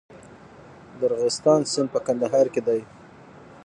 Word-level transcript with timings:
د 0.97 0.99
ارغستان 1.11 1.61
سیند 1.71 1.89
په 1.93 1.99
کندهار 2.07 2.45
کې 2.53 2.61
دی 2.67 2.81